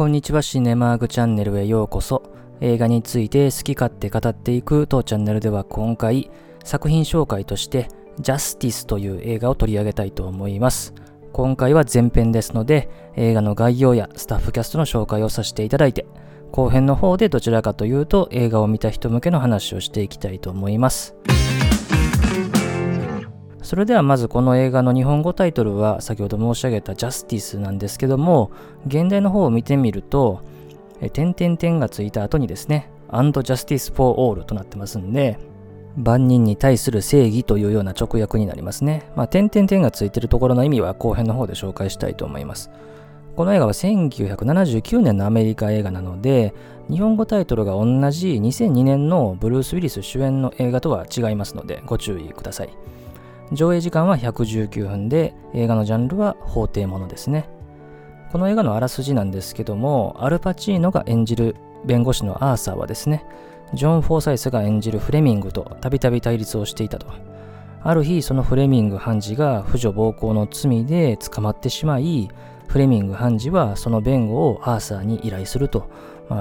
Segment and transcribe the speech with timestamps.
[0.00, 2.22] こんにちは、シネマーグチャンネルへようこそ。
[2.62, 6.30] 映画について好き勝手語っていく当チャンネルでは今回、
[6.64, 7.88] 作品紹介として、
[8.18, 10.94] ジャスティスという映画を取り上げたいと思います。
[11.34, 16.06] 今回は前編ですので、映画の概要やスタッフキャストの紹介をさせていただいて、
[16.50, 21.14] 後編の方でどちらかというと映画を見た人向けの話をしていきたいと思います。
[23.70, 28.50] それではまずこの映画の日本語タイトルは先ほど申し上げたジャスティスなんですけども、
[28.88, 30.42] 現代の方を見てみると、
[31.12, 35.38] 点々点がついた後にですね、and justice for all となってますんで、
[35.96, 39.08] 万人に対する正義というような直訳になりますね。
[39.14, 42.72] まあ、点々点がついてるところの意味は後編の方で紹介したいと思います。
[43.36, 46.54] この映画は1979年のアメリカ映画なので、
[46.90, 52.70] 日本語タイトルが同じ2002年のブルース・ウィリス主演の映画とは違いますのでご注意ください。
[53.52, 57.48] 上映時間は119分で、映画のジャンルは法廷ものですね。
[58.30, 63.24] この映画のあらすじなんですけども、アルパチーノが演じる弁護士のアーサーはですね、
[63.74, 67.06] ジョン・フォーサイスが演じるフレミングとたびたび対立をしていたと。
[67.82, 72.28] ある日、そのフレミング判事が婦女暴行の罪で捕まってしまい、
[72.68, 75.90] フレミング判事はその弁護をアーサーに依頼すると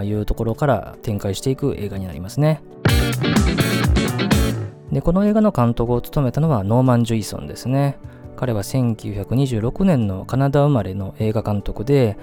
[0.03, 2.61] いうところから展開していく映画になりますね。
[4.99, 7.97] で、この映画の監督を務めたのはノーマン・ジュイソンですね。
[8.35, 12.17] 彼は1926年のカナダ生まれの映画監督で、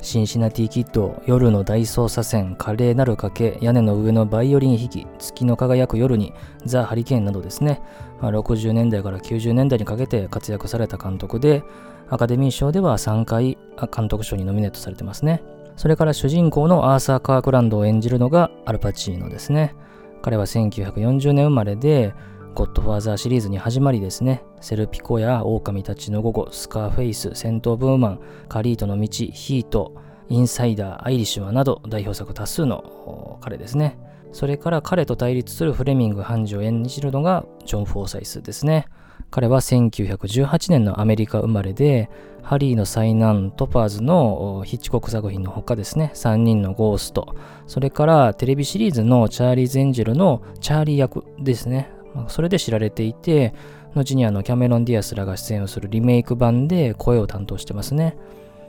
[0.00, 6.32] シンシナティ・キッド、夜の大捜査線、華麗なる賭け、屋根の上のバイオリン弾き、月の輝く夜に、
[6.64, 7.82] ザ・ハリケーンなどですね、
[8.22, 11.62] まあ、60年代から90年代にかけて活躍された監督で、
[12.08, 13.58] アカデミー賞では3回
[13.94, 15.42] 監督賞にノミネートされてますね。
[15.76, 19.74] それから主人公のアーサー・カークランドを演じるのがアルパチーノですね。
[20.22, 22.14] 彼は1940年生まれで、
[22.54, 29.96] ゴッドファーザーシリーズに始まりですね、セルピコや狼たちの午後、スカーフェイス、戦闘ブーマン、カリートの道、ヒート、
[30.28, 33.98] インサイダー、アイリッシュマンなど代表作多数の彼ですね。
[34.32, 38.86] それから彼と対立するフレミング判事を演じるのがジョン・フォーサイスですね。
[39.32, 42.10] 彼は1918年のアメリカ生まれで、
[42.42, 47.34] ハリーの災難、トパーズのヒッチコック作品の他ですね、3人のゴースト、
[47.66, 51.90] それからテレビシリーズのチャーリー・ゼンジェルのチャーリー役ですね。
[52.28, 53.54] それで知られていて、
[53.94, 58.18] 後にあのキャメロン・ディアスらが出演をするリメイク版で声を担当してますね。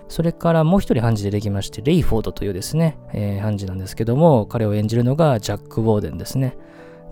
[0.07, 6.55] それからもう一人判事でできまして、レイフォードというですね、えー、判事なんですけども、彼を演じるのがジャック・ウォーデンですね。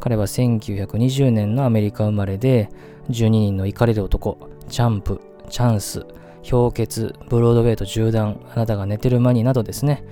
[0.02, 2.70] 彼は1920年のアメリカ生まれで、
[3.10, 6.06] 12人の怒れる男、チャンプ、チャンス、
[6.50, 10.04] 氷結、ブロードウェイと縦断、あなたが寝てる間になどですね、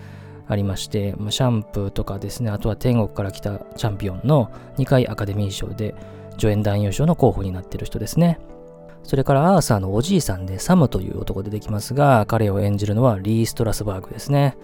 [0.48, 5.96] ありまして、シャンプーとかですね、あとは天国から来たチャンピオンの2回アカデミー賞で
[6.38, 8.40] 助演男優賞の候補になっている人ですね。
[9.04, 14.56] それからアーサーのおじいさんでサムという男出てきますが、彼を演じるのはリー・ストラスバーグですね。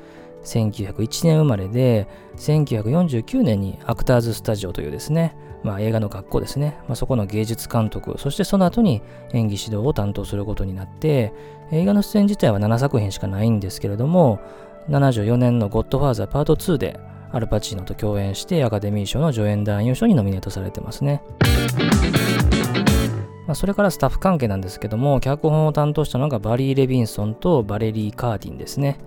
[0.45, 2.07] 1901年生まれで、
[2.37, 9.01] 1949年にアクターズスタジオというですね、まあ、映画の学校ですね、まあ、そこの芸術監督、そしてその後に
[9.33, 11.33] 演技指導を担当することになって、
[11.71, 14.39] 映画の出演自体は7作品しかないんですけれども、
[14.89, 16.99] 74年のゴッドファーザーパート2で
[17.31, 21.23] アルパチーノと共演してアカデミー賞の助演男優賞にノミネートされてますね。
[23.47, 28.97] まあ、それからスタッフ関係なんですけども、脚本を担当したのがバリー・レビンソンとバレリー・カーティンですね。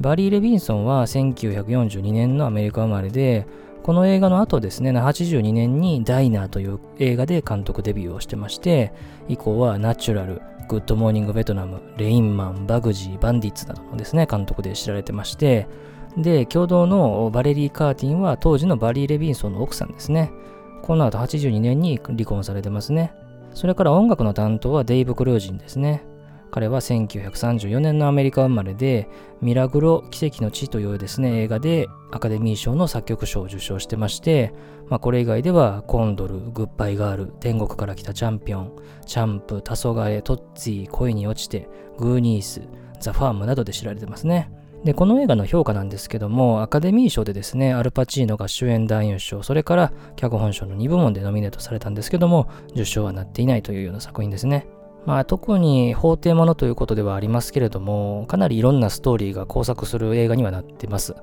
[0.00, 3.46] バリー・レビンソンは1942年のアメリカ生まれで、
[3.82, 8.92] この映画の後ですね、82年にダイナーという映画で監督デビューをしてまして、
[9.28, 15.66] 以降はナチュラル、グッドモーニングベトナム、レインマン、バグジー、バンディッツなどのですね、監督で知られてまして、
[16.16, 20.32] で、共同のバレリー・カーティンは当時のバリー・レビンソンの奥さんですね。
[20.82, 23.12] この後82年に離婚されてますね。
[23.54, 26.04] それから音楽の担当はデイブ・グルーシンですね。
[26.50, 29.08] 彼は1934年のアメリカ生まれで、
[29.40, 34.52] ミラグロ奇跡の地というですね、映画でアカデミー賞の作曲賞を受賞してまして、
[34.88, 38.72] まあ、これ以外ではコンドル、グッバイガール、天国から来たチャンピオン、
[39.06, 42.62] チャンプ、黄昏、トッツィ、恋に落ちて、グーニース、
[43.00, 44.50] ザ・ファームなどで知られてますね。
[44.84, 54.66] で、この映画の評価なんですけども、アカデミー賞でですね、アルパチーノが主演男優賞、それから脚本賞の2部門でノミネートされたんですけども、受賞はなっていないというような作品ですね。
[55.06, 61.14] まあ、特に法廷ものということではありますけれども、かなりいろんなストーリーが交錯する映画にはなってます。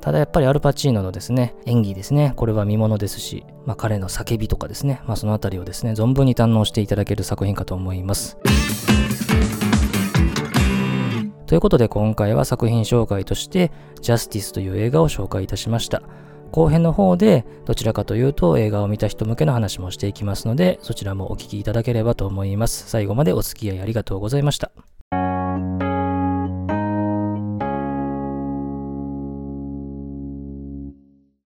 [0.00, 8.38] ただやっぱりアルパチーノのですね、演技ですね、これは見ものですし、まあ、彼の叫びとかですね、まあ、そのあたりをですね、存分に堪能していただける作品かと思います。
[11.46, 13.70] ということで今回は作品紹介として、
[14.00, 16.02] ジャスティスという映画を紹介いたしました。
[16.54, 22.88] 後編の方でどちらかというと映画を見た人向けの話もしていきますのでそちらもお聴きいただければと思います。
[22.88, 24.70] 最後までお付き合いありがとうございました。